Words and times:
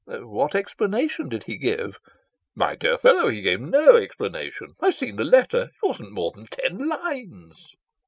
"What 0.07 0.55
explanation 0.55 1.29
did 1.29 1.43
he 1.43 1.57
give?" 1.59 1.99
"My 2.55 2.75
dear 2.75 2.97
fellow, 2.97 3.27
he 3.29 3.43
gave 3.43 3.61
no 3.61 3.97
explanation. 3.97 4.69
I've 4.81 4.95
seen 4.95 5.15
the 5.15 5.23
letter. 5.23 5.65
It 5.75 5.87
wasn't 5.87 6.11
more 6.11 6.31
than 6.31 6.47
ten 6.47 6.89
lines." 6.89 7.69